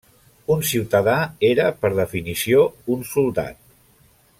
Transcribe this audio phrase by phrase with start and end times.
[0.53, 1.17] Un ciutadà
[1.51, 2.67] era, per definició,
[2.97, 3.65] un soldat.